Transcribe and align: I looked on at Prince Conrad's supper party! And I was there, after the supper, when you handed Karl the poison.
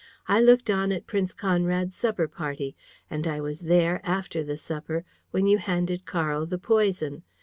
I 0.27 0.41
looked 0.41 0.71
on 0.71 0.91
at 0.91 1.05
Prince 1.05 1.31
Conrad's 1.31 1.95
supper 1.95 2.27
party! 2.27 2.75
And 3.07 3.27
I 3.27 3.39
was 3.39 3.59
there, 3.59 4.01
after 4.03 4.43
the 4.43 4.57
supper, 4.57 5.05
when 5.29 5.45
you 5.45 5.59
handed 5.59 6.07
Karl 6.07 6.47
the 6.47 6.57
poison. 6.57 7.21